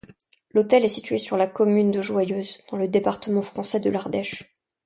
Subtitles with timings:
[0.55, 4.51] L'hôtel est situé sur la commune de Joyeuse, dans le département français de l'Ardèche.